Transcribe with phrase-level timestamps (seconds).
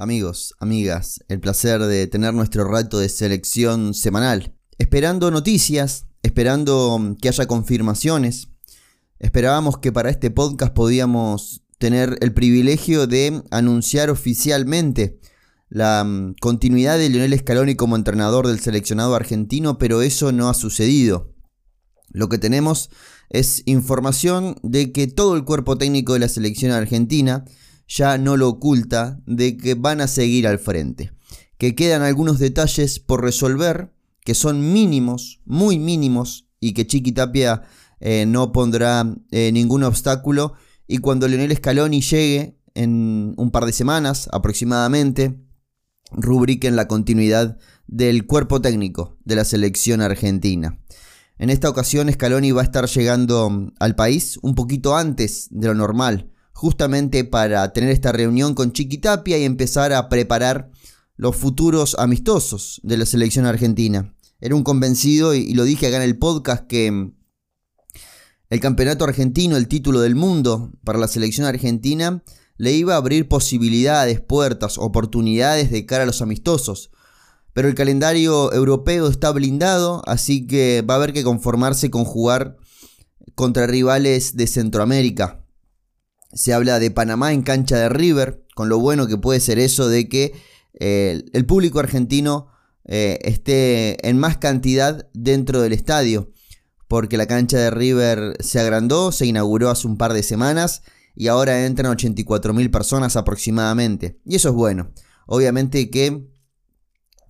[0.00, 4.54] Amigos, amigas, el placer de tener nuestro rato de selección semanal.
[4.78, 8.46] Esperando noticias, esperando que haya confirmaciones.
[9.18, 15.18] Esperábamos que para este podcast podíamos tener el privilegio de anunciar oficialmente
[15.68, 20.54] la mm, continuidad de Lionel Scaloni como entrenador del seleccionado argentino, pero eso no ha
[20.54, 21.34] sucedido.
[22.10, 22.90] Lo que tenemos
[23.30, 27.44] es información de que todo el cuerpo técnico de la selección argentina
[27.88, 31.10] ya no lo oculta de que van a seguir al frente,
[31.56, 33.92] que quedan algunos detalles por resolver,
[34.24, 37.62] que son mínimos, muy mínimos, y que Chiqui Tapia
[38.00, 40.52] eh, no pondrá eh, ningún obstáculo,
[40.86, 45.40] y cuando Leonel Scaloni llegue en un par de semanas aproximadamente,
[46.10, 50.78] rubriquen la continuidad del cuerpo técnico de la selección argentina.
[51.38, 55.68] En esta ocasión Scaloni va a estar llegando mm, al país un poquito antes de
[55.68, 60.72] lo normal, justamente para tener esta reunión con Chiquitapia y empezar a preparar
[61.14, 64.12] los futuros amistosos de la selección argentina.
[64.40, 67.14] Era un convencido y, lo dije acá en el podcast que mm,
[68.50, 72.24] el campeonato argentino, el título del mundo para la selección argentina,
[72.56, 76.90] le iba a abrir posibilidades, puertas, oportunidades de cara a los amistosos.
[77.52, 82.56] Pero el calendario europeo está blindado, así que va a haber que conformarse con jugar
[83.36, 85.37] contra rivales de Centroamérica.
[86.32, 89.88] Se habla de Panamá en cancha de River, con lo bueno que puede ser eso
[89.88, 90.34] de que
[90.80, 92.48] eh, el público argentino
[92.84, 96.30] eh, esté en más cantidad dentro del estadio,
[96.86, 100.82] porque la cancha de River se agrandó, se inauguró hace un par de semanas
[101.14, 104.20] y ahora entran 84.000 personas aproximadamente.
[104.24, 104.92] Y eso es bueno.
[105.26, 106.28] Obviamente que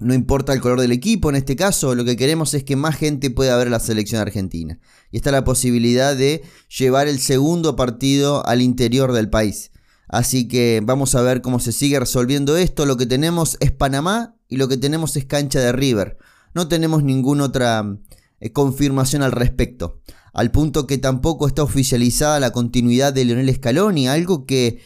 [0.00, 2.96] no importa el color del equipo, en este caso lo que queremos es que más
[2.96, 4.78] gente pueda ver la selección argentina.
[5.10, 6.42] Y está la posibilidad de
[6.76, 9.72] llevar el segundo partido al interior del país.
[10.08, 12.86] Así que vamos a ver cómo se sigue resolviendo esto.
[12.86, 16.16] Lo que tenemos es Panamá y lo que tenemos es cancha de River.
[16.54, 17.98] No tenemos ninguna otra
[18.40, 20.00] eh, confirmación al respecto.
[20.32, 24.80] Al punto que tampoco está oficializada la continuidad de Leonel Scaloni, algo que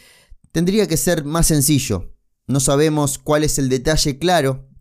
[0.52, 2.14] tendría que ser más sencillo.
[2.46, 4.71] No sabemos cuál es el detalle claro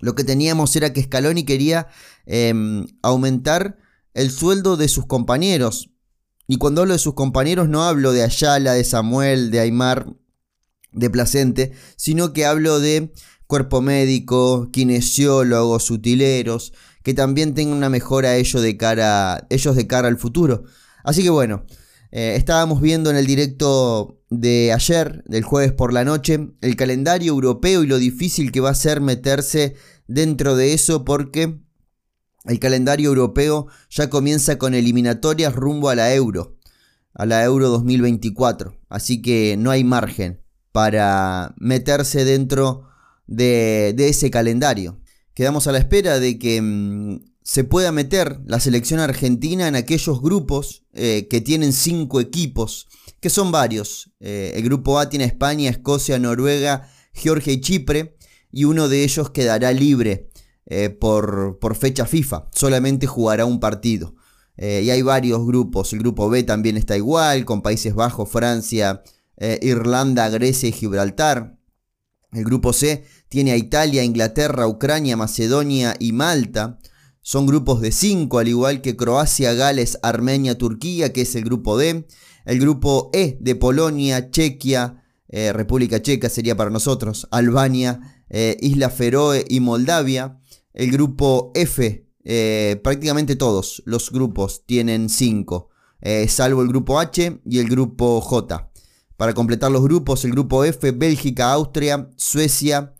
[0.00, 1.88] lo que teníamos era que Scaloni quería
[2.26, 3.78] em, aumentar
[4.14, 5.90] el sueldo de sus compañeros.
[6.46, 10.06] Y cuando hablo de sus compañeros no hablo de Ayala, de Samuel, de Aymar,
[10.92, 13.12] de Placente, sino que hablo de
[13.46, 16.72] cuerpo médico, kinesiólogos, utileros,
[17.02, 20.64] que también tengan una mejora ellos de cara, ellos de cara al futuro.
[21.04, 21.64] Así que bueno,
[22.10, 27.32] eh, estábamos viendo en el directo de ayer, del jueves por la noche, el calendario
[27.32, 31.60] europeo y lo difícil que va a ser meterse dentro de eso porque
[32.44, 36.58] el calendario europeo ya comienza con eliminatorias rumbo a la Euro,
[37.14, 38.78] a la Euro 2024.
[38.88, 42.84] Así que no hay margen para meterse dentro
[43.26, 45.00] de, ese calendario.
[45.34, 50.20] Quedamos a la espera de que mm, se pueda meter la selección argentina en aquellos
[50.20, 52.88] grupos eh, que tienen cinco equipos,
[53.20, 54.10] que son varios.
[54.20, 58.16] Eh, el grupo A tiene España, Escocia, Noruega, Georgia y Chipre,
[58.50, 60.30] y uno de ellos quedará libre
[60.66, 64.14] eh, por, por, fecha FIFA, solamente jugará un partido.
[64.56, 69.02] y hay varios grupos, el grupo B también está igual, con Países Bajos, Francia,
[69.60, 71.58] Irlanda, Grecia y Gibraltar.
[72.32, 76.78] El grupo C tiene a Italia, Inglaterra, Ucrania, Macedonia y Malta.
[77.22, 81.76] Son grupos de 5, al igual que Croacia, Gales, Armenia, Turquía, que es el grupo
[81.78, 82.06] D.
[82.48, 88.88] El grupo E de Polonia, Chequia, eh, República Checa sería para nosotros, Albania, eh, Isla
[88.88, 90.40] Feroe y Moldavia.
[90.72, 95.68] El grupo F, eh, prácticamente todos los grupos tienen 5,
[96.26, 98.70] salvo el grupo H y el grupo J.
[99.18, 102.94] Para completar los grupos, el grupo F, Bélgica, Austria, Suecia,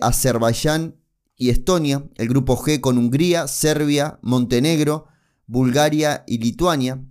[0.00, 0.96] Azerbaiyán
[1.36, 5.04] y Estonia, el grupo G con Hungría, Serbia, Montenegro,
[5.46, 7.04] Bulgaria y Lituania.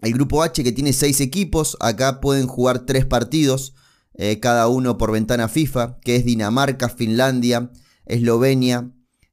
[0.00, 3.74] El grupo H que tiene seis equipos, acá pueden jugar tres partidos,
[4.14, 7.70] eh, cada uno por ventana FIFA, que es Dinamarca, Finlandia,
[8.04, 8.90] Eslovenia,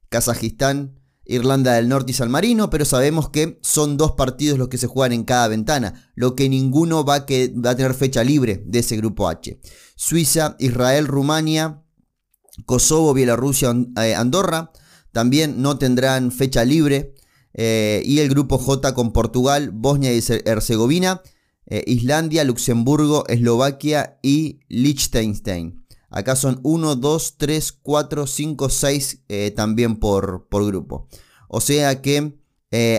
[0.08, 4.78] Kazajistán, Irlanda del Norte y San Marino, pero sabemos que son dos partidos los que
[4.78, 8.62] se juegan en cada ventana, lo que ninguno va, que, va a tener fecha libre
[8.66, 9.58] de ese grupo H.
[9.96, 11.82] Suiza, Israel, Rumania,
[12.66, 14.72] Kosovo, Bielorrusia, eh, Andorra
[15.12, 17.14] también no tendrán fecha libre.
[17.54, 21.22] Eh, y el grupo J con Portugal, Bosnia y Herzegovina,
[21.66, 25.86] eh, Islandia, Luxemburgo, Eslovaquia y Liechtenstein.
[26.10, 29.20] Acá son 1, 2, 3, 4, 5, 6
[29.56, 31.08] también por, por, grupo.
[31.48, 32.38] O sea que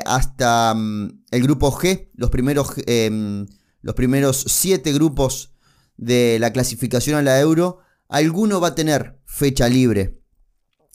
[0.05, 3.45] hasta mm, el grupo G, los primeros, em,
[3.81, 5.53] los primeros 7 grupos
[5.97, 7.79] de la clasificación a la euro,
[8.09, 10.21] alguno va a tener fecha libre.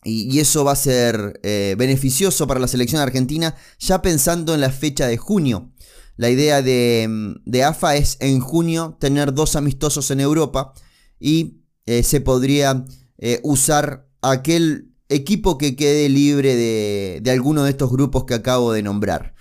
[0.02, 4.70] Y, eso va a ser eh, beneficioso para la selección argentina ya pensando en la
[4.70, 5.72] fecha de junio.
[6.16, 10.72] La idea de, AFA es en junio tener dos amistosos en Europa
[11.18, 12.84] y eh, se podría
[13.18, 18.72] eh, usar aquel equipo que quede libre de, de alguno de estos grupos que acabo
[18.72, 19.34] de nombrar.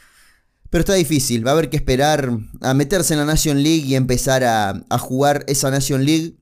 [0.69, 2.29] Pero está difícil, va a haber que esperar
[2.61, 6.37] a meterse en la Nation League y empezar a, jugar esa Nation League.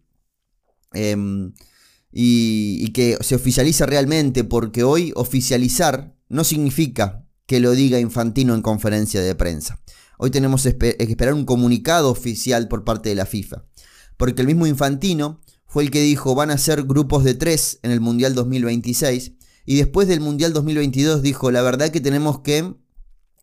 [0.94, 1.54] Em,
[2.12, 8.62] y, que se oficialice realmente, porque hoy oficializar no significa que lo diga Infantino en
[8.62, 9.82] conferencia de prensa.
[10.18, 13.64] Hoy tenemos que esperar un comunicado oficial por parte de la FIFA.
[14.18, 17.92] Porque el mismo Infantino fue el que dijo van a ser grupos de tres en
[17.92, 19.34] el Mundial 2026.
[19.66, 22.74] Y después del Mundial 2022 dijo la verdad que tenemos que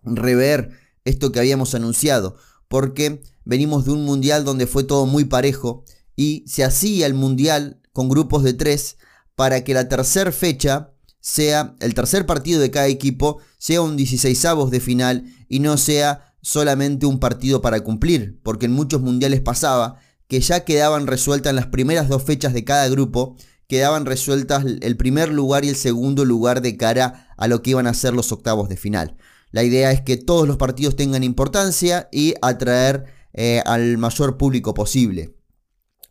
[0.03, 0.71] rever
[1.05, 2.37] esto que habíamos anunciado,
[2.69, 5.85] porque venimos de un mundial donde fue todo muy parejo
[6.17, 8.99] y se hacía el mundial con grupos de tres
[9.35, 14.45] para que la tercera fecha sea el tercer partido de cada equipo sea un 16
[14.45, 19.41] avos de final y no sea solamente un partido para cumplir, porque en muchos mundiales
[19.41, 19.97] pasaba
[20.29, 23.37] que ya quedaban resueltas las primeras dos fechas de cada grupo,
[23.69, 27.87] quedaban resueltas el primer lugar y el segundo lugar de cara a lo que iban
[27.87, 29.17] a ser los octavos de final.
[29.51, 34.75] La idea es que todos los partidos tengan importancia y atraer eh, al mayor público
[34.75, 35.37] posible.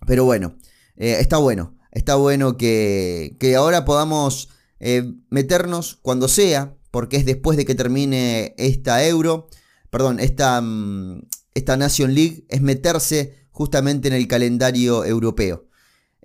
[0.08, 0.56] Pero bueno,
[0.98, 1.76] eh, está bueno.
[1.92, 4.50] Está bueno que, ahora podamos
[4.80, 9.48] eh, meternos cuando sea, porque es después de que termine esta Euro,
[9.90, 11.22] perdón, esta, mm,
[11.54, 15.68] esta Nation League, es meterse justamente en el calendario europeo.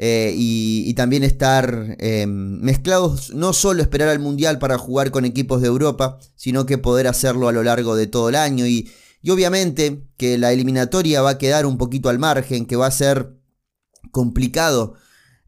[0.00, 5.60] Eh, y, también estar em, mezclados, no solo esperar al Mundial para jugar con equipos
[5.60, 8.66] de Europa, sino que poder hacerlo a lo largo de todo el año.
[8.66, 8.88] Y,
[9.28, 13.37] obviamente que la eliminatoria va a quedar un poquito al margen, que va a ser
[14.10, 14.94] complicado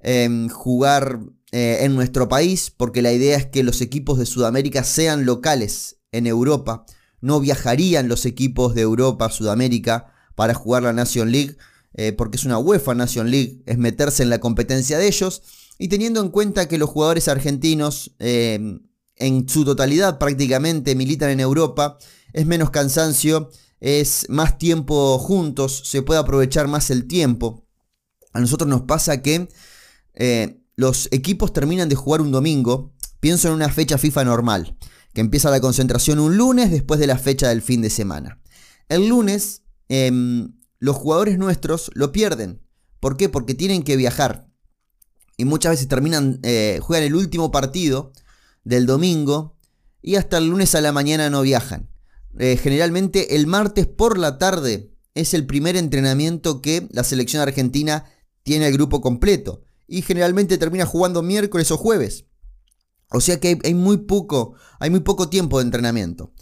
[0.00, 1.20] em, jugar
[1.52, 5.96] eh, en nuestro país, porque la idea es que los equipos de Sudamérica sean locales
[6.12, 6.84] en Europa.
[7.20, 11.56] No viajarían los equipos de Europa a Sudamérica para jugar la Nation League
[11.94, 15.42] eh, porque es una UEFA Nation League, es meterse en la competencia de ellos,
[15.78, 18.78] y teniendo en cuenta que los jugadores argentinos eh,
[19.16, 21.98] en su totalidad prácticamente militan en Europa,
[22.32, 27.66] es menos cansancio, es más tiempo juntos, se puede aprovechar más el tiempo.
[28.32, 29.48] A nosotros nos pasa que
[30.14, 34.76] eh, los equipos terminan de jugar un domingo, pienso en una fecha FIFA normal,
[35.12, 38.40] que empieza la concentración un lunes después de la fecha del fin de semana.
[38.88, 42.62] El lunes em, los jugadores nuestros lo pierden.
[43.00, 43.28] ¿Por qué?
[43.28, 44.48] Porque tienen que viajar.
[45.36, 48.12] Y muchas veces terminan, eh, juegan el último partido
[48.64, 49.56] del domingo
[50.02, 51.90] y hasta el lunes a la mañana no viajan.
[52.38, 58.04] Eh, generalmente el martes por la tarde es el primer entrenamiento que la selección argentina
[58.42, 59.62] tiene el grupo completo.
[59.86, 62.26] Y generalmente termina jugando miércoles o jueves.
[63.10, 66.32] O sea que hay muy poco, hay muy poco tiempo de entrenamiento.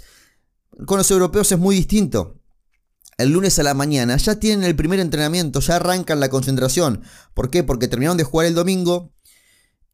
[0.87, 2.39] Con los europeos es muy distinto
[3.19, 7.03] el lunes a la mañana, ya tienen el primer entrenamiento, ya arrancan la concentración.
[7.35, 7.65] ¿Por qué?
[7.65, 9.13] Porque terminaron de jugar el domingo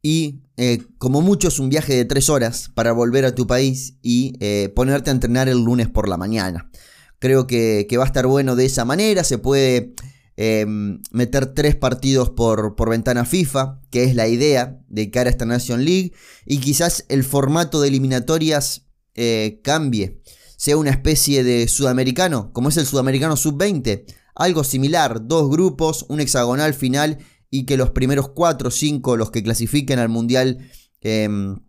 [0.02, 3.96] y eh, como mucho es un viaje de tres horas para volver a tu país
[4.02, 6.70] y eh, ponerte a entrenar el lunes por la mañana.
[7.18, 9.94] Creo que, va a estar bueno de esa manera, se puede
[10.36, 15.32] em, meter tres partidos por, por, ventana FIFA, que es la idea de cara a
[15.32, 16.12] esta Nation League,
[16.44, 20.20] y quizás el formato de eliminatorias eh, cambie
[20.64, 24.04] sea una especie de sudamericano, como es el sudamericano sub-20.
[24.34, 27.18] Algo similar, dos grupos, un hexagonal final
[27.50, 30.70] y que los primeros 4 o 5, los que clasifiquen al mundial,
[31.02, 31.60] em,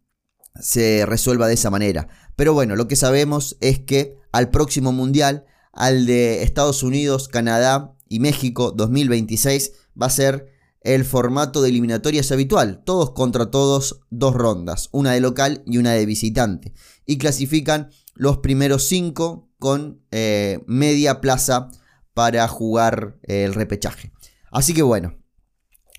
[0.60, 2.08] se resuelva de esa manera.
[2.38, 7.95] Pero bueno, lo que sabemos es que al próximo mundial, al de Estados Unidos, Canadá
[8.08, 9.72] y México 2026,
[10.02, 15.20] va a ser el formato de eliminatorias habitual, todos contra todos, dos rondas, una de
[15.20, 16.74] local y una de visitante.
[17.06, 21.70] Y clasifican los primeros cinco con eh, media plaza
[22.14, 24.12] para jugar eh, el repechaje.
[24.52, 25.18] Así que bueno,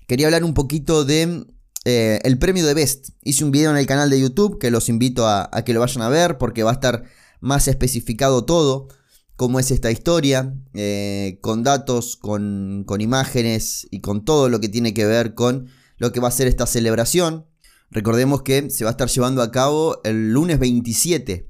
[0.07, 1.45] quería hablar un poquito de
[1.85, 3.09] eh, el premio de Best.
[3.23, 6.01] Hice un video en el canal de YouTube que los invito a, que lo vayan
[6.01, 7.03] a ver porque va a estar
[7.39, 8.87] más especificado todo
[9.37, 10.53] cómo es esta historia,
[11.41, 15.67] con datos, con, con, imágenes y con todo lo que tiene que ver con
[15.97, 17.45] lo que va a ser esta celebración.
[17.89, 21.49] Recordemos que se va a estar llevando a cabo el lunes 27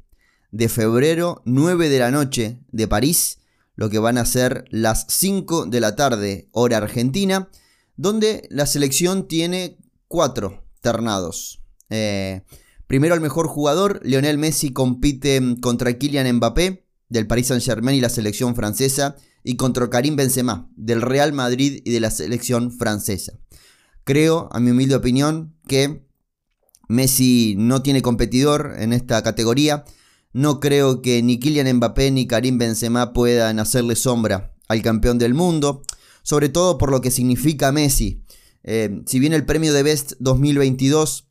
[0.51, 3.39] de febrero, 9 de la noche de París,
[3.75, 7.49] lo que van a ser las 5 de la tarde, hora argentina,
[7.95, 9.77] donde la selección tiene
[10.07, 11.61] cuatro ternados.
[11.89, 12.43] Eh,
[12.85, 18.01] primero al mejor jugador, Lionel Messi compite contra Kylian Mbappé del Paris Saint Germain y
[18.01, 23.39] la selección francesa, y contra Karim Benzema del Real Madrid y de la selección francesa.
[24.03, 26.05] Creo, a mi humilde opinión, que
[26.87, 29.85] Messi no tiene competidor en esta categoría.
[30.33, 35.33] No creo que ni Kylian Mbappé ni Karim Benzema puedan hacerle sombra al campeón del
[35.33, 35.83] mundo,
[36.23, 38.23] sobre todo por lo que significa Messi.
[38.63, 41.26] Eh, si bien el premio de Best 2022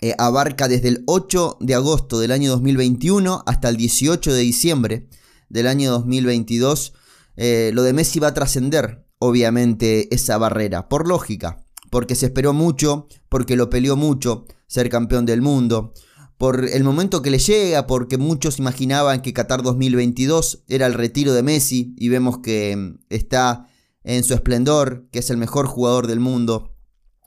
[0.00, 5.08] eh, abarca desde el 8 de agosto del año 2021 hasta el 18 de diciembre
[5.48, 6.92] del año 2022,
[7.36, 12.52] eh, lo de Messi va a trascender, obviamente, esa barrera, por lógica, porque se esperó
[12.52, 15.94] mucho, porque lo peleó mucho ser campeón del mundo,
[16.36, 21.32] por el momento que le llega, porque muchos imaginaban que Qatar 2022 era el retiro
[21.32, 23.68] de Messi y vemos que mm, está
[24.04, 26.76] en su esplendor, que es el mejor jugador del mundo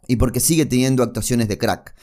[0.07, 1.93] y porque sigue teniendo actuaciones de crack.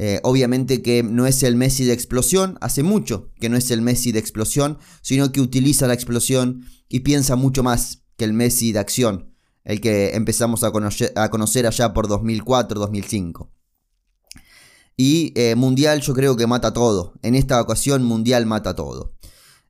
[0.00, 3.82] Eh, obviamente que no es el Messi de explosión, hace mucho que no es el
[3.82, 8.70] Messi de explosión, sino que utiliza la explosión y piensa mucho más que el Messi
[8.70, 13.50] de acción, el que empezamos a conocer, a conocer allá por 2004-2005.
[14.96, 17.14] Y eh, Mundial yo creo que mata todo.
[17.22, 19.12] En esta ocasión Mundial mata todo.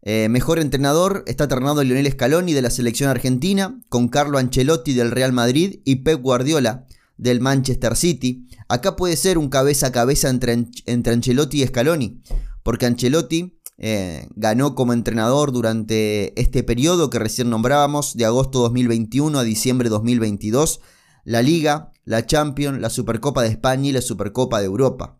[0.02, 5.10] Eh, mejor entrenador está alternado Lionel Scaloni de la selección argentina con Carlo Ancelotti del
[5.10, 6.86] Real Madrid y Pep Guardiola
[7.18, 8.46] del Manchester City.
[8.68, 12.22] Acá puede ser un cabeza a cabeza entre, entre Ancelotti y Scaloni,
[12.62, 19.38] porque Ancelotti eh, ganó como entrenador durante este periodo que recién nombrábamos, de agosto 2021
[19.38, 20.80] a diciembre 2022,
[21.24, 25.18] la Liga, la Champions, la Supercopa de España y la Supercopa de Europa.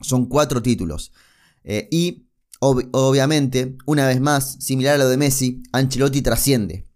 [0.00, 1.12] Son cuatro títulos.
[1.64, 2.28] Eh, y
[2.60, 6.88] obviamente, una vez más, similar a lo de Messi, Ancelotti trasciende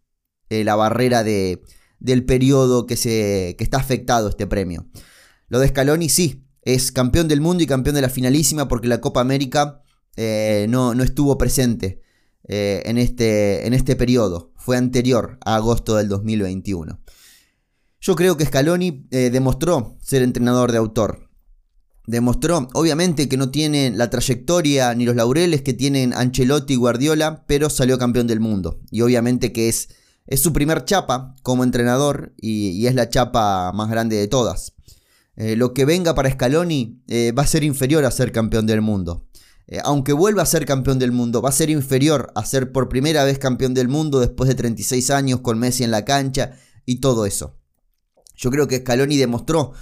[0.48, 1.62] eh, la barrera de,
[2.02, 4.86] del periodo que, se, que está afectado este premio.
[5.48, 9.00] Lo de Scaloni sí, es campeón del mundo y campeón de la finalísima porque la
[9.00, 9.82] Copa América
[10.16, 12.02] eh, no, no, estuvo presente
[12.44, 14.52] en, este, en este periodo.
[14.56, 17.00] Fue anterior a agosto del 2021.
[18.00, 21.32] Yo creo que Scaloni demostró ser entrenador de autor
[22.06, 27.44] demostró, obviamente que no tiene la trayectoria ni los laureles que tienen Ancelotti y Guardiola,
[27.46, 28.80] pero salió campeón del mundo.
[28.90, 29.88] Y obviamente que es,
[30.26, 34.74] es su primer chapa como entrenador y, es la chapa más grande de todas.
[35.36, 38.82] Eh, lo que venga para Scaloni eh, va a ser inferior a ser campeón del
[38.82, 39.26] mundo.
[39.66, 42.88] Eh, aunque vuelva a ser campeón del mundo, va a ser inferior a ser por
[42.88, 46.52] primera vez campeón del mundo después de 36 años con Messi en la cancha
[46.84, 47.58] y todo eso.
[48.36, 49.72] Yo creo que Scaloni demostró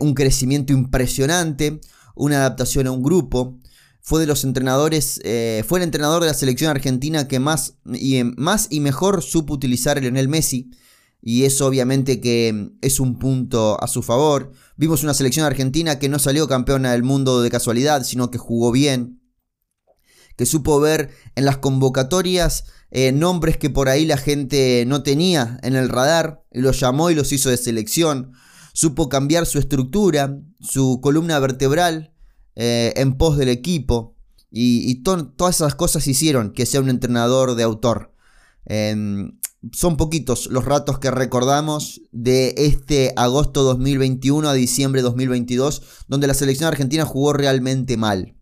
[0.00, 1.80] un crecimiento impresionante,
[2.16, 3.60] una adaptación a un grupo.
[4.10, 8.24] Fue de los entrenadores, eh, fue el entrenador de la selección argentina que más y,
[8.24, 10.72] más y mejor supo utilizar a Lionel Messi.
[11.22, 14.50] Y eso obviamente que es un punto a su favor.
[14.76, 18.72] Vimos una selección argentina que no salió campeona del mundo de casualidad, sino que jugó
[18.72, 19.22] bien.
[20.36, 25.60] Que supo ver en las convocatorias eh, nombres que por ahí la gente no tenía
[25.62, 26.42] en el radar.
[26.50, 28.32] Y los llamó y los hizo de selección
[28.72, 32.09] supo cambiar su estructura, su columna vertebral
[32.62, 34.18] eh, en pos del equipo.
[34.50, 38.12] Y, todas esas cosas hicieron que sea un entrenador de autor.
[38.66, 39.38] Em,
[39.72, 46.34] son poquitos los ratos que recordamos de este agosto 2021 a diciembre 2022, donde la
[46.34, 48.36] selección argentina jugó realmente mal.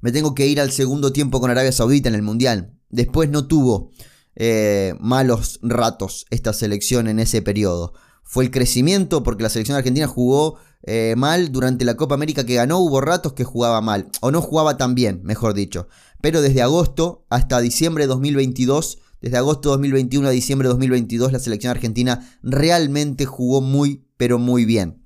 [0.00, 2.78] Me tengo que ir al segundo tiempo con Arabia Saudita en el Mundial.
[2.88, 3.90] Después no tuvo
[4.36, 7.94] eh, malos ratos esta selección en ese periodo
[8.26, 12.56] fue el crecimiento, porque la selección argentina jugó eh, mal durante la Copa América que
[12.56, 15.88] ganó, hubo ratos que jugaba mal, o no jugaba tan bien, mejor dicho.
[16.20, 21.32] Pero desde agosto hasta diciembre de 2022, desde agosto de 2021 a diciembre de 2022,
[21.32, 25.04] la selección argentina realmente jugó muy, pero muy bien.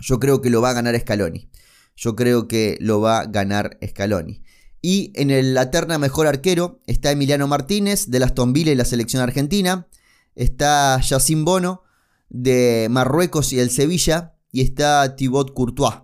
[0.00, 1.50] Yo creo que lo va a ganar Scaloni.
[1.96, 4.42] Yo creo que lo va a ganar Scaloni.
[4.80, 8.84] Y en el, la terna mejor arquero está Emiliano Martínez de las Villa y la
[8.84, 9.88] selección argentina.
[10.36, 11.82] Está Yacine Bono
[12.28, 15.94] de Marruecos y el Sevilla, y está Thibaut Courtois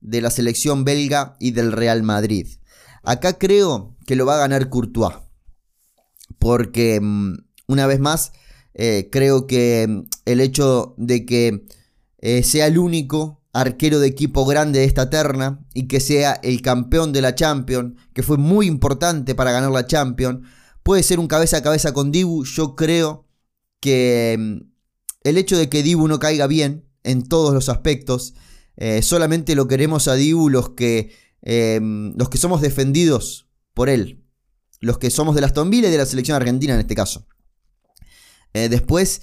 [0.00, 2.46] de la selección belga y del Real Madrid.
[3.02, 5.16] Acá creo que lo va a ganar Courtois,
[6.38, 7.34] porque mm,
[7.66, 8.32] una vez más
[8.74, 11.66] eh, creo que mm, el hecho de que
[12.18, 16.60] eh, sea el único arquero de equipo grande de esta terna y que sea el
[16.60, 20.46] campeón de la Champions, que fue muy importante para ganar la Champions,
[20.82, 22.44] puede ser un cabeza a cabeza con Dibu.
[22.44, 23.26] Yo creo
[23.80, 24.75] que mm,
[25.26, 28.34] el hecho de que Dibu no caiga bien en todos los aspectos,
[28.76, 34.24] eh, solamente lo queremos a Dibu los que, eh, los que somos defendidos por él,
[34.80, 37.26] los que somos de las Villa y de la selección argentina en este caso.
[38.54, 39.22] Eh, después,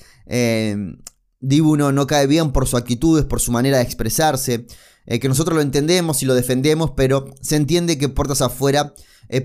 [1.40, 4.68] Dibu no, no, cae bien por sus actitudes, por su manera de expresarse,
[5.06, 8.94] que nosotros lo entendemos y lo defendemos, pero se entiende que puertas afuera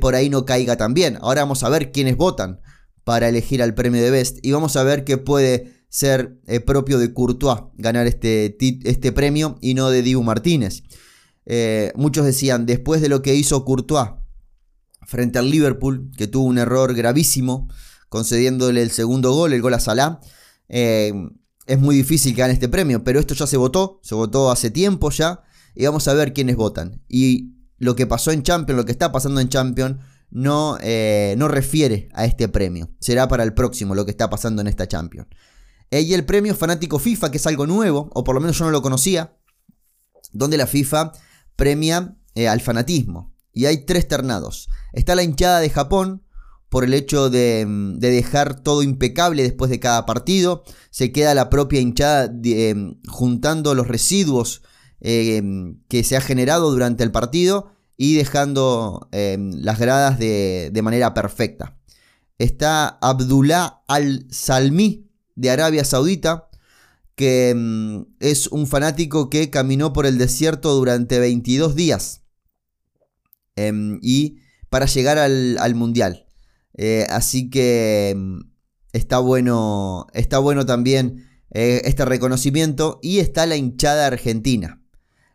[0.00, 1.18] por ahí no caiga tan bien.
[1.20, 2.60] Ahora vamos a ver quiénes votan
[3.04, 6.98] para elegir al premio de Best y vamos a ver qué puede ser eh, propio
[6.98, 10.82] de Courtois ganar este, este, premio y no de Dibu Martínez.
[11.46, 14.10] Eh, muchos decían, después de lo que hizo Courtois
[15.06, 17.68] frente al Liverpool, que tuvo un error gravísimo,
[18.10, 20.20] concediéndole el segundo gol, el gol a Salah,
[20.68, 21.12] eh,
[21.66, 24.70] es muy difícil que gane este premio, pero esto ya se votó, se votó hace
[24.70, 25.42] tiempo ya,
[25.74, 27.02] y vamos a ver quiénes votan.
[27.08, 29.96] Y lo que pasó en Champions, lo que está pasando en Champions,
[30.30, 30.78] no,
[31.36, 32.90] no refiere a este premio.
[33.00, 35.28] Será para el próximo lo que está pasando en esta Champions.
[35.90, 38.64] Eh, y el premio Fanático FIFA, que es algo nuevo, o por lo menos yo
[38.64, 39.36] no lo conocía,
[40.32, 41.12] donde la FIFA
[41.56, 43.34] premia eh, al fanatismo.
[43.52, 44.68] Y hay tres ternados.
[44.92, 46.22] Está la hinchada de Japón,
[46.68, 50.64] por el hecho de, mm, dejar todo impecable después de cada partido.
[50.90, 52.74] Se queda la propia hinchada eh,
[53.08, 54.62] juntando los residuos
[55.00, 61.78] que se ha generado durante el partido y dejando las gradas de, de, manera perfecta.
[62.36, 65.07] Está Abdullah Al-Salmi,
[65.38, 66.48] de Arabia Saudita,
[67.14, 72.22] que mm, es un fanático que caminó por el desierto durante 22 días
[73.54, 76.26] em, y para llegar al, mundial.
[76.74, 78.40] Eh, así que mm,
[78.92, 84.82] está bueno, está bueno también eh, este reconocimiento y está la hinchada argentina.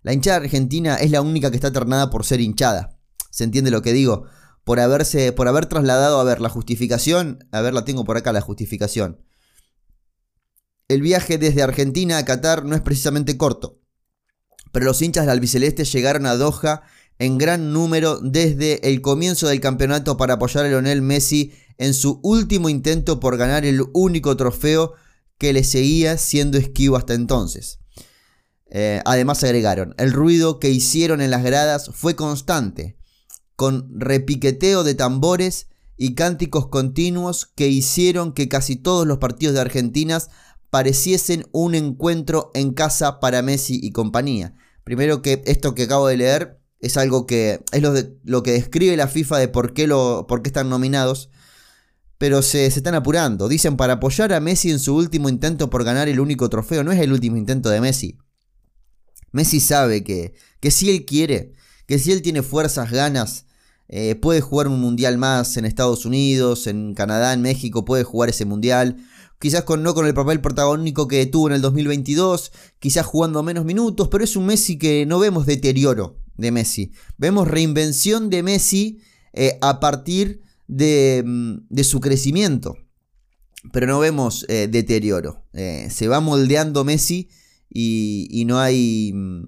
[0.01, 2.99] La hinchada argentina es la única que está ternada por ser hinchada.
[3.31, 4.25] ¿Se entiende lo que digo?
[4.65, 8.33] Por haberse, por haber trasladado, a ver, la justificación, a ver, la tengo por acá
[8.33, 9.21] la justificación.
[10.87, 13.79] El viaje desde Argentina a Qatar no es precisamente corto,
[14.71, 16.83] pero los hinchas del albiceleste llegaron a Doha
[17.19, 22.19] en gran número desde el comienzo del campeonato para apoyar a Lionel Messi en su
[22.23, 24.93] último intento por ganar el único trofeo
[25.37, 27.79] que le seguía siendo esquivo hasta entonces.
[28.69, 32.97] Eh, además agregaron, el ruido que hicieron en las gradas fue constante,
[33.55, 39.61] con repiqueteo de tambores y cánticos continuos que hicieron que casi todos los partidos de
[39.61, 40.19] Argentina
[40.73, 44.55] pareciesen un encuentro en casa para Messi y compañía.
[44.83, 47.83] Primero que esto que acabo de leer es algo que es
[48.23, 51.29] lo, que describe la FIFA de por qué, lo, por qué están nominados.
[52.17, 53.47] Pero se, se, están apurando.
[53.49, 56.83] Dicen para apoyar a Messi en su último intento por ganar el único trofeo.
[56.83, 58.17] No es el último intento de Messi.
[59.31, 61.53] Messi sabe que, que si él quiere,
[61.85, 63.45] que si él tiene fuerzas, ganas,
[63.89, 68.29] eh, puede jugar un mundial más en Estados Unidos, en Canadá, en México, puede jugar
[68.29, 68.97] ese mundial
[69.43, 73.65] quizás con, no con el papel protagónico que tuvo en el 2022, quizás jugando menos
[73.65, 79.01] minutos, pero es un Messi que no vemos deterioro de Messi, vemos reinvención de Messi
[79.33, 82.77] eh, a partir de, mm, de, su crecimiento,
[83.73, 87.27] pero no vemos eh, deterioro, eh, se va moldeando Messi
[87.69, 89.11] y, y no hay...
[89.13, 89.43] Mm,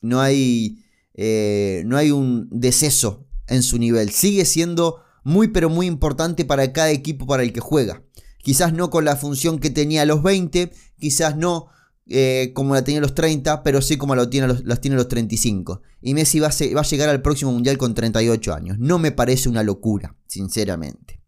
[0.00, 0.78] no hay,
[1.16, 4.10] no hay un deceso en su nivel.
[4.10, 8.04] Sigue siendo muy pero muy importante para cada equipo para el que juega.
[8.38, 11.68] Quizás no con la función que tenía a los 20, quizás no
[12.10, 14.94] eh, como la tenía a los 30, pero sí como lo tiene los, las tiene
[14.94, 15.82] a los 35.
[16.00, 18.78] Y Messi va a, va a, llegar al próximo Mundial con 38 años.
[18.78, 21.20] No me parece una locura, sinceramente.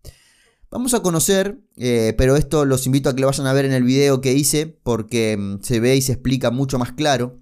[0.70, 3.72] Vamos a conocer, eh, pero esto los invito a que lo vayan a ver en
[3.72, 7.40] el video que hice, porque mm, se ve y se explica mucho más claro.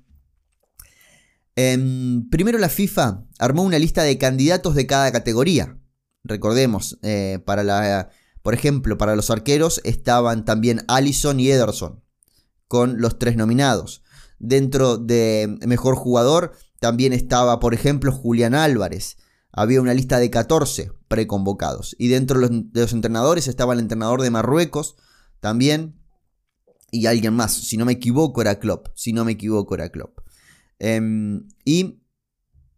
[1.55, 5.79] Em, primero la FIFA armó una lista de candidatos de cada categoría.
[6.25, 8.11] Recordemos, eh, para la
[8.43, 12.03] por ejemplo, para los arqueros estaban también Allison y Ederson,
[12.67, 14.03] con los tres nominados.
[14.39, 19.17] Dentro de mejor jugador también estaba, por ejemplo, Julián Álvarez.
[19.51, 21.97] Había una lista de 14 preconvocados.
[21.99, 24.97] Y dentro de los, entrenadores estaba el entrenador de Marruecos
[25.41, 25.97] también.
[26.91, 27.53] Y alguien más.
[27.53, 28.89] Si no me equivoco era Klopp.
[28.95, 30.21] Si no me equivoco era Klopp.
[30.79, 31.98] Em, y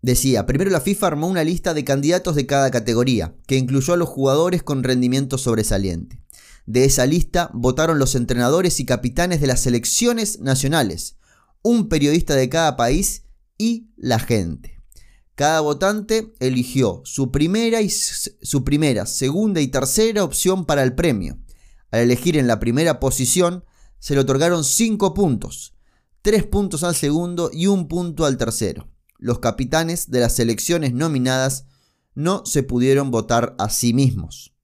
[0.02, 3.98] Decía, primero la FIFA armó una lista de candidatos de cada categoría, que incluyó a
[3.98, 6.22] los jugadores con rendimiento sobresaliente.
[6.64, 11.16] De esa lista votaron los entrenadores y capitanes de las selecciones nacionales,
[11.62, 13.24] un periodista de cada país
[13.58, 14.80] y la gente.
[15.34, 21.38] Cada votante eligió su primera, y su primera, segunda y tercera opción para el premio.
[21.90, 23.64] Al elegir en la primera posición,
[23.98, 25.74] se le otorgaron 5 puntos,
[26.22, 28.89] 3 puntos al segundo y un punto al tercero
[29.20, 31.66] los capitanes de las selecciones nominadas
[32.14, 34.54] no se pudieron votar a sí mismos.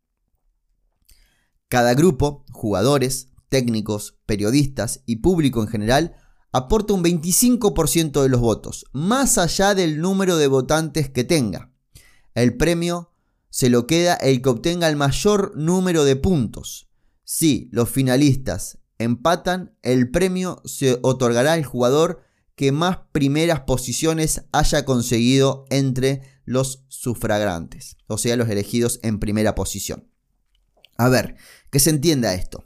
[1.69, 6.17] Cada grupo, jugadores, técnicos, periodistas y público en general,
[6.53, 11.73] aporta un 25% de los votos, más allá del número de votantes que tenga.
[12.35, 13.13] El premio
[13.51, 16.89] se lo queda el que obtenga el mayor número de puntos.
[17.25, 22.23] Si los finalistas empatan, el premio se otorgará al jugador
[22.57, 29.55] que más primeras posiciones haya conseguido entre los sufragantes, o sea, los elegidos en primera
[29.55, 30.11] posición.
[30.97, 31.37] A ver,
[31.71, 32.65] que se entienda esto.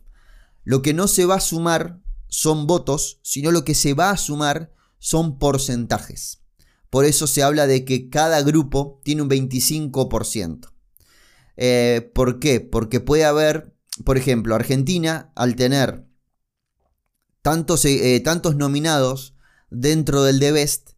[0.62, 4.16] Lo que no se va a sumar son votos, sino lo que se va a
[4.16, 6.42] sumar son porcentajes.
[6.88, 10.72] Por eso se habla de que cada grupo tiene un 25%.
[11.56, 12.60] Eh, ¿Por qué?
[12.60, 13.74] Porque puede haber,
[14.04, 16.06] por ejemplo, Argentina, al tener
[17.42, 19.34] tantos, eh, tantos nominados
[19.70, 20.90] dentro del The Best,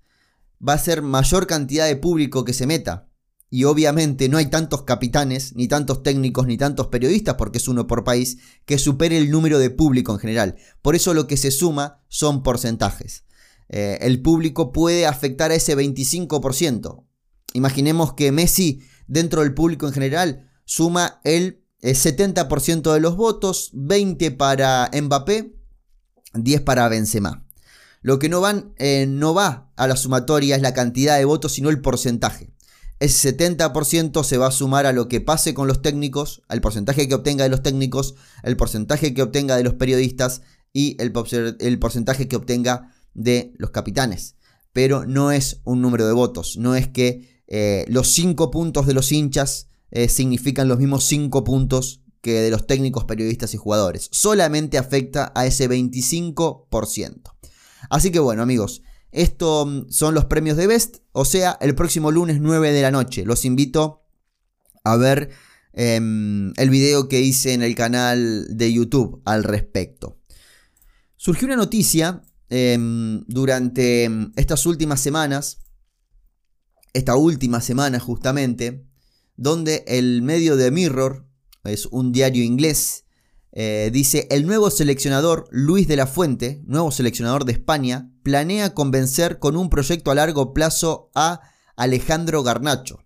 [0.66, 3.08] va a ser mayor cantidad de público que se meta.
[3.50, 7.86] Y obviamente no hay tantos capitanes, ni tantos técnicos, ni tantos periodistas, porque es uno
[7.86, 10.56] por país, que supere el número de público en general.
[10.80, 13.24] Por eso lo que se suma son porcentajes.
[13.68, 17.04] Eh, el público puede afectar a ese 25%.
[17.52, 23.70] Imaginemos que Messi, dentro del público en general, suma el 70% eh, de los votos,
[23.74, 25.54] 20 para Mbappé,
[26.34, 27.46] 10 para Benzema.
[28.02, 31.52] Lo que no, van, eh, no va a la sumatoria es la cantidad de votos,
[31.52, 32.52] sino el porcentaje.
[32.98, 37.08] Ese 70% se va a sumar a lo que pase con los técnicos, al porcentaje
[37.08, 42.28] que obtenga de los técnicos, el porcentaje que obtenga de los periodistas y el, porcentaje
[42.28, 44.36] que obtenga de los capitanes.
[44.72, 48.94] Pero no es un número de votos, no es que eh, los 5 puntos de
[48.94, 54.08] los hinchas eh, significan los mismos 5 puntos que de los técnicos, periodistas y jugadores.
[54.12, 57.32] Solamente afecta a ese 25%.
[57.92, 62.10] Así que bueno amigos, estos mm, son los premios de Best, o sea, el próximo
[62.10, 63.26] lunes 9 de la noche.
[63.26, 64.06] Los invito
[64.82, 65.28] a ver
[65.74, 70.18] em, el video que hice en el canal de YouTube al respecto.
[71.18, 75.58] Surgió una noticia em, durante em, estas últimas semanas,
[76.94, 78.86] esta última semana justamente,
[79.36, 81.26] donde el medio de Mirror,
[81.64, 83.01] es un diario inglés,
[83.54, 89.38] eh, dice, el nuevo seleccionador Luis de la Fuente, nuevo seleccionador de España, planea convencer
[89.38, 91.42] con un proyecto a largo plazo a
[91.76, 93.04] Alejandro Garnacho,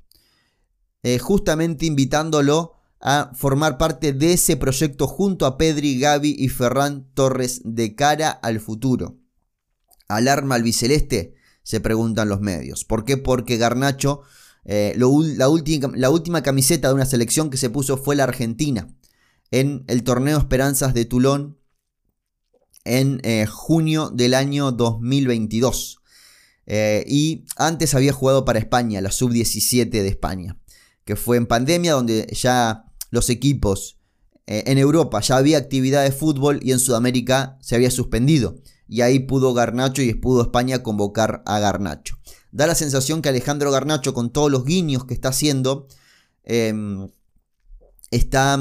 [1.03, 7.09] eh, justamente invitándolo a formar parte de ese proyecto junto a Pedri, Gaby y Ferran
[7.15, 9.19] Torres de cara al futuro.
[10.09, 11.35] ¿Alarma albiceleste?
[11.65, 12.85] Se preguntan los medios.
[12.85, 13.17] ¿Por qué?
[13.17, 14.23] Porque Garnacho,
[14.65, 18.89] eh, la última camiseta de una selección que se puso fue la Argentina
[19.51, 21.59] en el torneo Esperanzas de Toulon
[22.85, 25.99] en eh, junio del año 2022.
[26.67, 30.59] Eh, y antes había jugado para España, la sub-17 de España,
[31.05, 33.99] que fue en pandemia donde ya los equipos
[34.47, 38.57] eh, en Europa ya había actividad de fútbol y en Sudamérica se había suspendido.
[38.89, 42.19] Y ahí pudo Garnacho y pudo España convocar a Garnacho.
[42.53, 45.89] Da la sensación que Alejandro Garnacho, con todos los guiños que está haciendo,
[46.45, 47.09] em,
[48.11, 48.59] está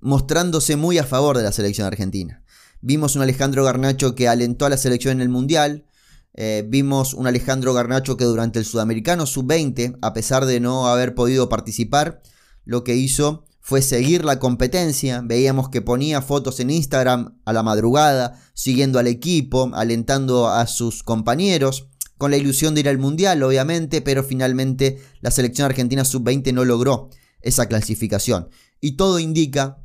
[0.00, 2.42] mostrándose muy a favor de la selección argentina.
[2.80, 5.86] Vimos un Alejandro Garnacho que alentó a la selección en el Mundial.
[6.34, 11.14] Eh, vimos un Alejandro Garnacho que durante el Sudamericano Sub-20, a pesar de no haber
[11.14, 12.22] podido participar,
[12.64, 15.22] lo que hizo fue seguir la competencia.
[15.24, 21.02] Veíamos que ponía fotos en Instagram a la madrugada, siguiendo al equipo, alentando a sus
[21.02, 26.52] compañeros, con la ilusión de ir al Mundial, obviamente, pero finalmente la selección argentina Sub-20
[26.52, 27.08] no logró
[27.40, 28.48] esa clasificación.
[28.84, 29.78] Y todo indica,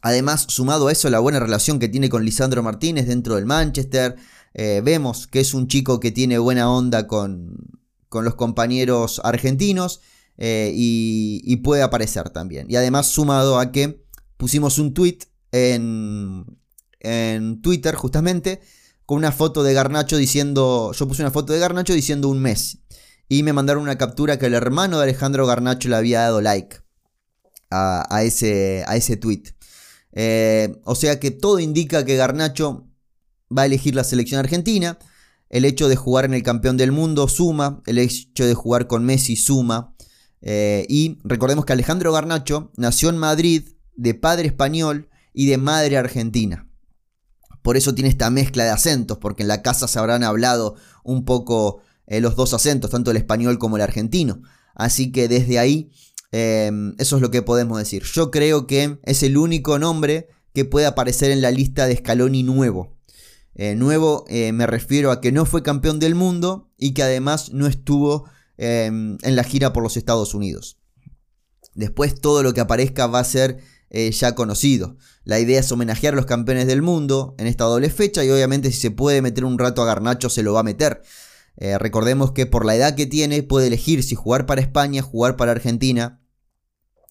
[0.00, 4.16] además sumado a eso, la buena relación que tiene con Lisandro Martínez dentro del Manchester.
[4.54, 7.54] Eh, vemos que es un chico que tiene buena onda con,
[8.08, 10.00] con los compañeros argentinos
[10.38, 12.66] eh, y, puede aparecer también.
[12.70, 14.02] Y además sumado a que
[14.38, 15.18] pusimos un tweet
[15.52, 16.46] en,
[17.00, 18.62] en Twitter justamente
[19.04, 22.78] con una foto de Garnacho diciendo, yo puse una foto de Garnacho diciendo un mes.
[23.28, 26.83] Y me mandaron una captura que el hermano de Alejandro Garnacho le había dado like
[27.74, 29.42] a, ese, a ese tweet.
[30.12, 32.86] Eh, o sea que todo indica que Garnacho
[33.56, 34.98] va a elegir la selección argentina.
[35.48, 37.82] El hecho de jugar en el campeón del mundo suma.
[37.86, 39.94] El hecho de jugar con Messi suma.
[40.40, 45.96] Eh, y recordemos que Alejandro Garnacho nació en Madrid de padre español y de madre
[45.96, 46.68] argentina.
[47.62, 51.24] Por eso tiene esta mezcla de acentos, porque en la casa se habrán hablado un
[51.24, 54.42] poco eh, los dos acentos, tanto el español como el argentino.
[54.74, 55.90] Así que desde ahí,
[56.34, 58.02] em, eso es lo que podemos decir.
[58.02, 62.42] Yo creo que es el único nombre que puede aparecer en la lista de Scaloni
[62.42, 62.96] nuevo.
[63.54, 67.52] Eh, nuevo eh, me refiero a que no fue campeón del mundo y que además
[67.52, 70.78] no estuvo em, en la gira por los Estados Unidos.
[71.74, 73.58] Después todo lo que aparezca va a ser
[74.10, 74.96] ya conocido.
[75.22, 78.72] La idea es homenajear a los campeones del mundo en esta doble fecha y obviamente
[78.72, 81.00] si se puede meter un rato a Garnacho se lo va a meter.
[81.56, 85.36] Eh, recordemos que por la edad que tiene puede elegir si jugar para España, jugar
[85.36, 86.20] para Argentina.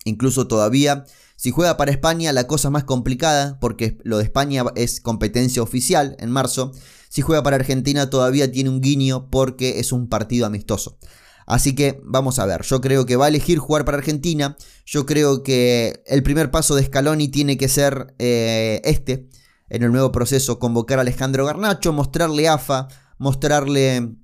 [0.05, 5.01] Incluso todavía, si juega para España, la cosa más complicada, porque lo de España es
[5.01, 6.71] competencia oficial en marzo.
[7.09, 10.97] Si juega para Argentina, todavía tiene un guiño porque es un partido amistoso.
[11.45, 14.55] Así que vamos a ver, yo creo que va a elegir jugar para Argentina.
[14.85, 19.27] Yo creo que el primer paso de Scaloni tiene que ser eh, este
[19.69, 22.87] en el nuevo proceso convocar a Alejandro Garnacho, mostrarle AFA,
[23.17, 24.15] mostrarle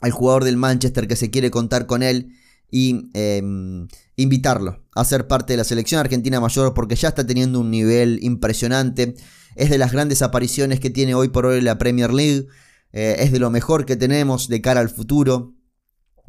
[0.00, 2.32] al jugador del Manchester que se quiere contar con él
[2.72, 7.60] y em, invitarlo a ser parte de la selección argentina mayor porque ya está teniendo
[7.60, 9.14] un nivel impresionante.
[9.54, 12.46] Es de las grandes apariciones que tiene hoy por hoy la Premier League.
[12.92, 15.54] Eh, es de lo mejor que tenemos de cara al futuro.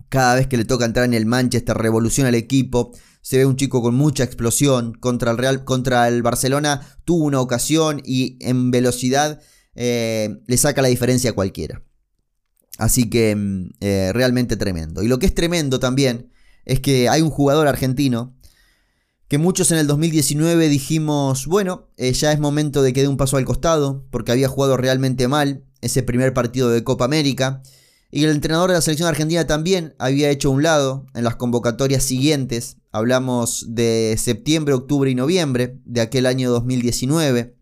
[0.10, 2.92] Cada vez que le toca entrar en el Manchester revoluciona el equipo.
[3.22, 4.94] Se ve un chico con mucha explosión.
[4.96, 9.40] Contra el Real, contra el Barcelona tuvo una ocasión y en velocidad
[9.76, 11.82] eh, le saca la diferencia a cualquiera.
[12.78, 15.04] Así que mm, eh, realmente tremendo.
[15.04, 16.33] Y lo que es tremendo también
[16.66, 18.36] es que hay un jugador argentino
[19.34, 23.18] que muchos en el 2019 dijimos, bueno, eh, ya es momento de que dé un
[23.18, 27.64] paso al costado, porque había jugado realmente mal ese primer partido de Copa América.
[28.12, 32.04] Y el entrenador de la selección argentina también había hecho un lado en las convocatorias
[32.04, 32.78] siguientes.
[32.92, 37.58] Hablamos de septiembre, octubre y noviembre de aquel año 2019.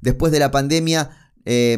[0.00, 1.19] Después de la pandemia
[1.52, 1.76] eh,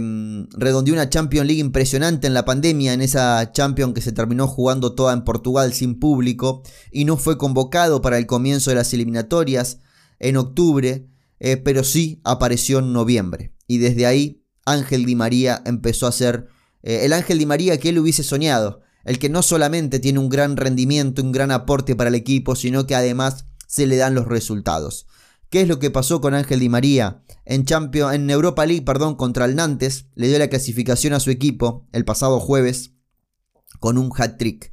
[0.51, 4.95] redondeó una Champions League impresionante en la pandemia, en esa Champions que se terminó jugando
[4.95, 9.79] toda en Portugal sin público y no fue convocado para el comienzo de las eliminatorias
[10.19, 11.09] en octubre,
[11.41, 13.55] eh, pero sí apareció en noviembre.
[13.67, 16.49] Y desde ahí Ángel Di María empezó a ser
[16.83, 20.29] eh, el Ángel Di María que él hubiese soñado, el que no solamente tiene un
[20.29, 24.27] gran rendimiento, un gran aporte para el equipo, sino que además se le dan los
[24.27, 25.07] resultados.
[25.53, 27.25] ¿Qué es lo que pasó con Ángel Di María?
[27.45, 31.31] En, Champions, en Europa League perdón, contra el Nantes, le dio la clasificación a su
[31.31, 32.93] equipo el pasado jueves
[33.79, 34.73] con un hat-trick.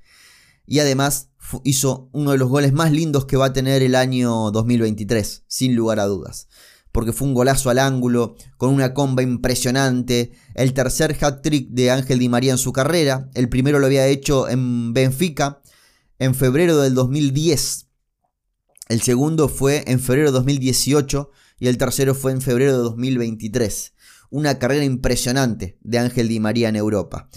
[0.66, 1.32] Y además
[1.66, 5.76] hizo uno de los goles más lindos que va a tener el año 2023, sin
[5.76, 6.48] lugar a dudas.
[6.94, 10.32] Porque fue un golazo al ángulo, con una comba impresionante.
[10.56, 13.30] El tercer hat-trick de Ángel Di María en su carrera.
[13.34, 15.62] El primero lo había hecho en Benfica
[16.20, 17.89] en febrero del 2010
[18.90, 23.94] el segundo fue en febrero de 2018 y el tercero fue en febrero de 2023.
[24.32, 27.30] Una carrera impresionante de Ángel Di María en Europa.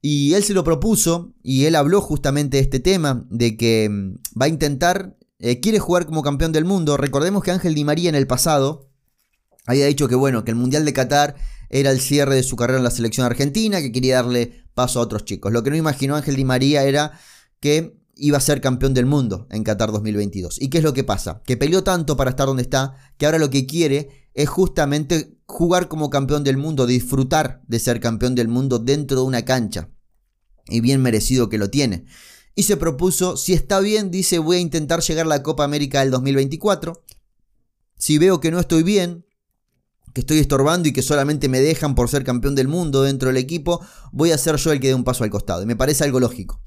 [0.00, 4.40] Y él se lo propuso y él habló justamente de este tema, de que mm,
[4.40, 6.96] va a intentar, eh, quiere jugar como campeón del mundo.
[6.96, 8.90] Recordemos que Ángel Di María en el pasado
[9.66, 11.36] había dicho que bueno, que el Mundial de Qatar
[11.68, 15.02] era el cierre de su carrera en la selección argentina, que quería darle paso a
[15.02, 15.52] otros chicos.
[15.52, 17.18] Lo que no imaginó Ángel Di María era
[17.60, 20.60] que iba a ser campeón del mundo en Qatar 2022.
[20.60, 21.42] ¿Y qué es lo que pasa?
[21.44, 25.88] Que peleó tanto para estar donde está, que ahora lo que quiere es justamente jugar
[25.88, 29.90] como campeón del mundo, disfrutar de ser campeón del mundo dentro de una cancha.
[30.66, 32.06] Y bien merecido que lo tiene.
[32.54, 36.00] Y se propuso, si está bien, dice, voy a intentar llegar a la Copa América
[36.00, 37.02] del 2024.
[37.98, 39.26] Si veo que no estoy bien,
[40.12, 43.36] que estoy estorbando y que solamente me dejan por ser campeón del mundo dentro del
[43.36, 45.62] equipo, voy a ser yo el que dé un paso al costado.
[45.62, 46.62] Y me parece algo lógico.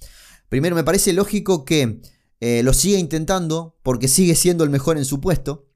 [0.49, 2.01] Primero, me parece lógico que
[2.39, 5.67] eh, lo siga intentando porque sigue siendo el mejor en su puesto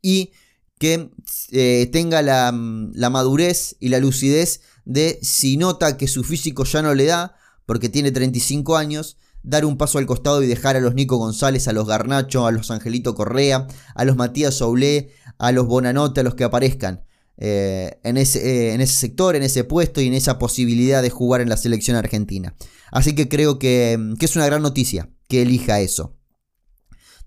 [0.00, 0.32] y
[0.78, 1.10] que
[1.50, 2.54] eh, tenga la,
[2.94, 7.36] la, madurez y la lucidez de si nota que su físico ya no le da,
[7.66, 11.66] porque tiene 35 años, dar un paso al costado y dejar a los Nico González,
[11.68, 16.22] a los Garnacho, a los Angelito Correa, a los Matías Soulé, a los Bonanote, a
[16.22, 17.04] los que aparezcan.
[17.40, 21.40] Eh, en, ese, en, ese, sector, en ese puesto y en esa posibilidad de jugar
[21.40, 22.56] en la selección argentina.
[22.90, 26.16] Así que creo que, es una gran noticia que elija eso.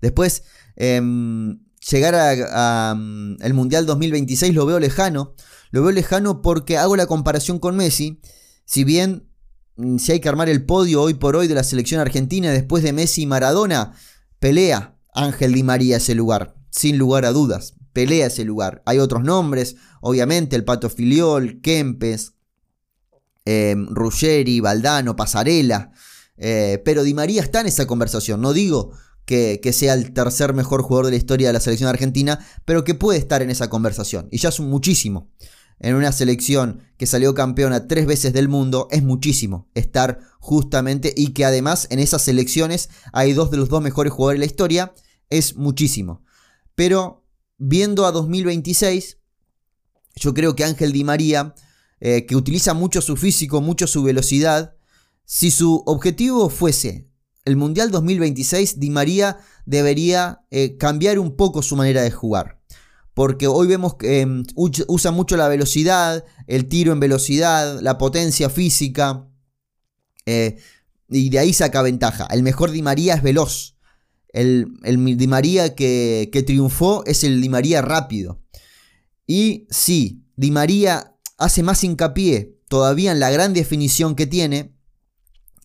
[0.02, 0.42] Después,
[0.76, 5.34] em, llegar al mm, el Mundial 2026 lo veo lejano.
[5.70, 8.20] Lo veo lejano porque hago la comparación con Messi.
[8.66, 9.30] Si bien
[9.76, 12.82] mm, si hay que armar el podio hoy por hoy de la selección argentina después
[12.82, 13.94] de Messi y Maradona,
[14.38, 17.74] pelea Ángel Di María ese lugar, sin lugar a dudas.
[17.94, 18.82] Pelea ese lugar.
[18.86, 22.34] Hay otros nombres, obviamente, el Pato Filiol, Kempes,
[23.46, 25.92] eh, Ruggeri, Valdano, Pasarela.
[26.36, 28.40] Eh, pero Di María está en esa conversación.
[28.40, 28.92] No digo
[29.24, 32.94] que, sea el tercer mejor jugador de la historia de la selección argentina, pero que
[32.94, 34.28] puede estar en esa conversación.
[34.30, 35.30] Y ya es muchísimo.
[35.78, 41.28] En una selección que salió campeona tres veces del mundo, es muchísimo estar justamente y
[41.28, 44.94] que además en esas selecciones hay dos de los dos mejores jugadores de la historia,
[45.30, 46.22] es muchísimo.
[46.76, 47.24] Pero
[47.58, 49.18] viendo a 2026,
[50.16, 51.54] yo creo que Ángel Di María
[52.00, 54.74] eh, que utiliza mucho su físico, mucho su velocidad,
[55.24, 57.08] si su objetivo fuese
[57.44, 62.60] el Mundial 2026, Di María debería eh, cambiar un poco su manera de jugar.
[63.14, 68.48] Porque hoy vemos que em, usa mucho la velocidad, el tiro en velocidad, la potencia
[68.48, 69.28] física.
[70.24, 70.56] Eh,
[71.08, 72.26] y de ahí saca ventaja.
[72.30, 73.76] El mejor Di María es veloz.
[74.28, 78.40] El, Di María que, que triunfó es el Di María rápido.
[79.26, 84.74] Y sí, Di María hace más hincapié todavía en la gran definición que tiene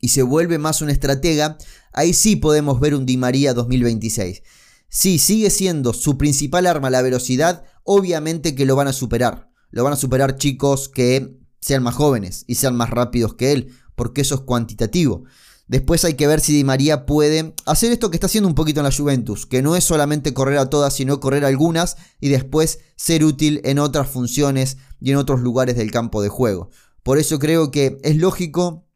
[0.01, 1.57] y se vuelve más un estratega,
[1.93, 4.43] ahí sí podemos ver un Di María 2026.
[4.89, 9.49] si sigue siendo su principal arma la velocidad, obviamente que lo van a superar.
[9.69, 13.73] Lo van a superar chicos que sean más jóvenes y sean más rápidos que él,
[13.95, 15.25] porque eso es cuantitativo.
[15.67, 18.79] Después hay que ver si Di María puede hacer esto que está haciendo un poquito
[18.79, 22.79] en la Juventus, que no es solamente correr a todas, sino correr algunas y después
[22.95, 26.69] ser útil en otras funciones y en otros lugares del campo de juego.
[27.03, 28.87] Por eso creo que es lógico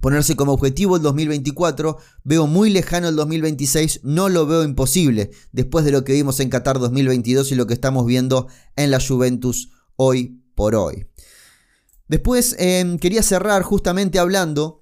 [0.00, 1.98] ponerse como objetivo el 2024.
[2.24, 6.50] Veo muy lejano el 2026, no lo veo imposible después de lo que vimos en
[6.50, 11.06] Qatar 2022 y lo que estamos viendo en la Juventus hoy por hoy.
[12.08, 14.77] Después em, quería cerrar justamente hablando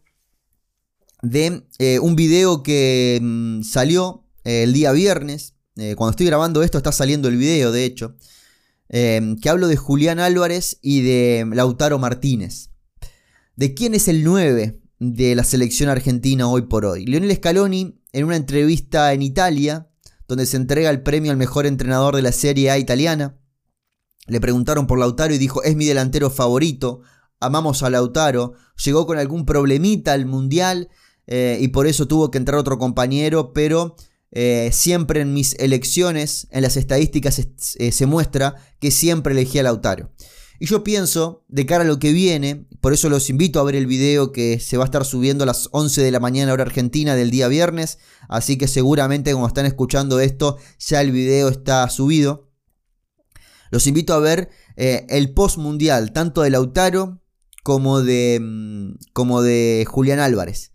[1.30, 5.54] de eh, un video que mm, salió eh, el día viernes.
[5.76, 8.16] Eh, cuando estoy grabando esto está saliendo el video, de hecho.
[8.88, 12.70] Que hablo de Julián Álvarez y de Lautaro Martínez.
[13.56, 17.04] ¿De quién es el 9 de la selección argentina hoy por hoy?
[17.04, 19.90] Lionel Scaloni, en una entrevista en Italia,
[20.28, 23.40] donde se entrega el premio al mejor entrenador de la Serie A italiana,
[24.28, 27.00] le preguntaron por Lautaro y dijo, es mi delantero favorito,
[27.40, 28.52] amamos a Lautaro,
[28.84, 30.90] llegó con algún problemita al Mundial
[31.26, 33.96] eh, y por eso tuvo que entrar otro compañero, pero
[34.30, 37.38] eh, siempre en mis elecciones, en las estadísticas
[37.78, 40.12] eh, se muestra que siempre elegí a Lautaro.
[40.58, 43.74] Y yo pienso, de cara a lo que viene, por eso los invito a ver
[43.74, 46.62] el video que se va a estar subiendo a las 11 de la mañana hora
[46.62, 51.88] argentina del día viernes, así que seguramente como están escuchando esto, ya el video está
[51.90, 52.48] subido.
[53.70, 57.20] Los invito a ver el post mundial, tanto de Lautaro
[57.62, 60.72] como de, mm, como de Julián Álvarez.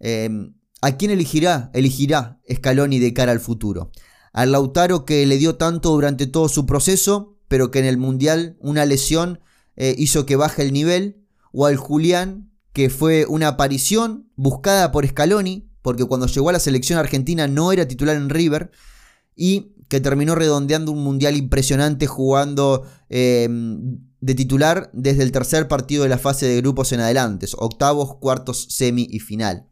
[0.00, 1.70] Em, ¿A quién elegirá?
[1.74, 3.90] Elegirá Scaloni de cara al futuro.
[4.32, 8.56] Al Lautaro que le dio tanto durante todo su proceso, pero que en el Mundial
[8.60, 9.40] una lesión
[9.76, 11.24] eh, hizo que baje el nivel.
[11.50, 16.60] O al Julián, que fue una aparición buscada por Scaloni, porque cuando llegó a la
[16.60, 18.70] selección argentina no era titular en River.
[19.34, 26.02] Y que terminó redondeando un Mundial impresionante jugando em, de titular desde el tercer partido
[26.02, 29.66] de la fase de grupos en adelante, octavos, cuartos, semi y final.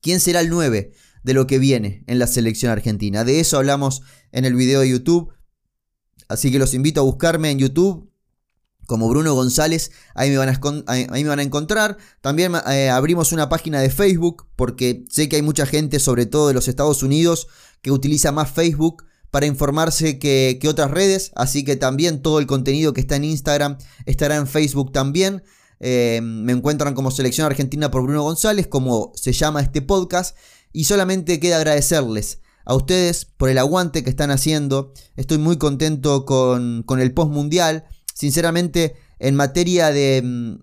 [0.00, 3.24] ¿Quién será el 9 de lo que viene en la selección argentina?
[3.24, 5.32] De eso hablamos en el video de YouTube.
[6.28, 8.10] Así que los invito a buscarme en YouTube
[8.90, 11.96] como Bruno González, ahí me van a, encontrar.
[12.20, 16.48] También eh, abrimos una página de Facebook porque sé que hay mucha gente, sobre todo
[16.48, 17.46] de los Estados Unidos,
[17.82, 22.92] que utiliza más Facebook para informarse que, otras redes, así que también todo el contenido
[22.92, 25.44] que está en Instagram estará en Facebook también.
[25.80, 30.36] Eh, me encuentran como Selección Argentina por Bruno González, como se llama este podcast.
[30.72, 34.92] Y solamente queda agradecerles a ustedes por el aguante que están haciendo.
[35.16, 37.84] Estoy muy contento con, el post mundial.
[38.14, 40.54] Sinceramente, en materia de, mm,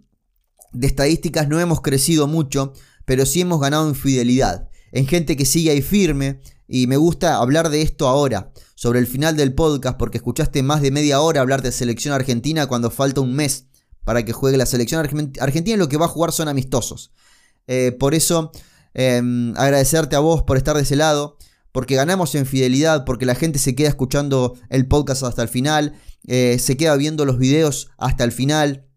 [0.73, 2.73] de estadísticas no hemos crecido mucho,
[3.06, 4.69] pero sí hemos ganado en fidelidad.
[4.91, 6.39] En gente que sigue ahí firme.
[6.69, 10.82] Y me gusta hablar de esto ahora, sobre el final del podcast, porque escuchaste más
[10.82, 13.67] de media hora hablar de selección argentina cuando falta un mes
[14.07, 15.01] para que juegue la selección
[15.41, 15.75] argentina.
[15.75, 17.11] Lo que va a jugar son amistosos.
[17.67, 18.53] Eh, por eso,
[18.93, 21.37] em, agradecerte a vos por estar de ese lado.
[21.73, 25.99] Porque ganamos en fidelidad, porque la gente se queda escuchando el podcast hasta el final,
[26.25, 28.87] eh, se queda viendo los videos hasta el final.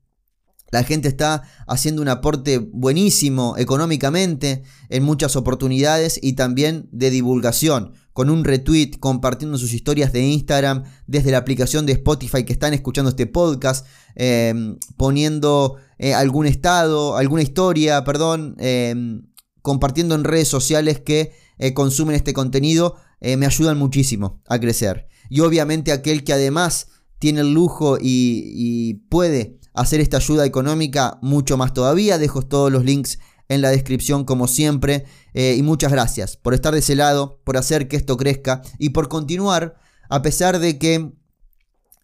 [0.70, 7.94] La gente está haciendo un aporte buenísimo económicamente en muchas oportunidades y también de divulgación
[8.12, 12.74] con un retweet, compartiendo sus historias de Instagram desde la aplicación de Spotify que están
[12.74, 19.22] escuchando este podcast, em, poniendo eh, algún estado, alguna historia, perdón, em,
[19.62, 25.06] compartiendo en redes sociales que eh, consumen este contenido, eh, me ayudan muchísimo a crecer.
[25.28, 31.56] Y obviamente aquel que además tiene el lujo y puede hacer esta ayuda económica, mucho
[31.56, 33.18] más todavía, dejo todos los links
[33.50, 35.04] en la descripción como siempre.
[35.34, 38.90] Eh, y muchas gracias por estar de ese lado, por hacer que esto crezca y
[38.90, 39.76] por continuar
[40.08, 41.12] a pesar de que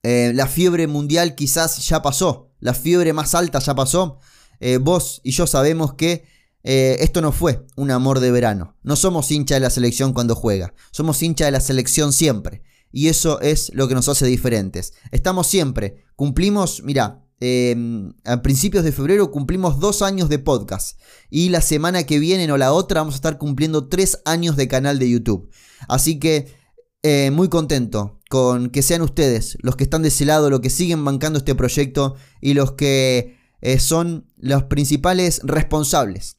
[0.03, 4.19] eh, la fiebre mundial quizás ya pasó, la fiebre más alta ya pasó.
[4.61, 6.37] Eh, vos y yo sabemos que
[6.69, 8.75] esto no fue un amor de verano.
[8.83, 12.65] No somos hincha de la selección cuando juega, somos hincha de la selección siempre.
[12.91, 14.95] Y eso es lo que nos hace diferentes.
[15.13, 20.99] Estamos siempre, cumplimos, mira, Em, a principios de febrero cumplimos dos años de podcast.
[21.29, 24.69] Y la semana que viene o la otra vamos a estar cumpliendo tres años de
[24.69, 25.51] canal de YouTube.
[25.89, 26.55] Así que
[27.03, 30.71] eh, muy contento con que sean ustedes los que están de ese lado, los que
[30.71, 36.36] siguen bancando este proyecto y los que eh, son los principales responsables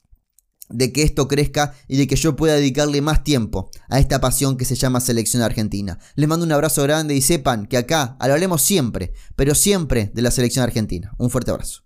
[0.70, 4.58] de que esto crezca y de que yo pueda dedicarle más tiempo a esta pasión
[4.58, 6.00] que se llama selección argentina.
[6.16, 10.32] Les mando un abrazo grande y sepan que acá hablaremos siempre, pero siempre de la
[10.32, 11.14] selección argentina.
[11.18, 11.76] Un fuerte abrazo.